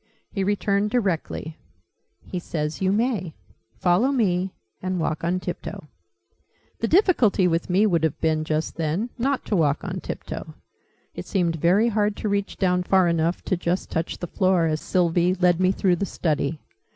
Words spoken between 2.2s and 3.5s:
"He says you may.